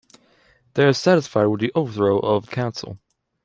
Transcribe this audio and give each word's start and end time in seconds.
They 0.73 0.85
are 0.85 0.93
satisfied 0.93 1.45
with 1.45 1.59
the 1.59 1.71
overthrow 1.75 2.17
of 2.17 2.47
the 2.47 2.51
Council. 2.51 2.97